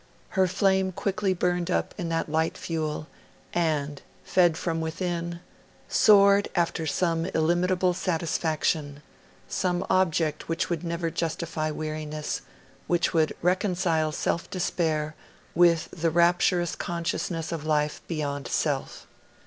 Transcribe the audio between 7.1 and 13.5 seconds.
illimitable satisfaction, some object which would never justify weariness, which would